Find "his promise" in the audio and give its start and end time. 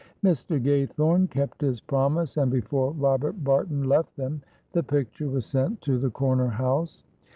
1.61-2.35